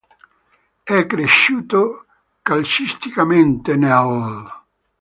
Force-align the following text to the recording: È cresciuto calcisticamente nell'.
È 0.81 1.05
cresciuto 1.05 2.07
calcisticamente 2.41 3.75
nell'. 3.75 4.45